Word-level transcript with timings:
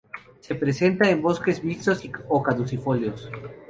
Se 0.39 0.55
presenta 0.55 1.07
en 1.11 1.21
bosques 1.21 1.63
mixtos 1.63 2.01
o 2.27 2.41
caducifolios. 2.41 3.29